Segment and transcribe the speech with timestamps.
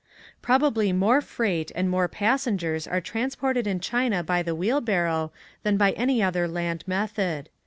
[0.41, 5.31] Probably more freight and more pas sengers are transported in China by the wheelbarrow
[5.61, 7.49] than by any other land method.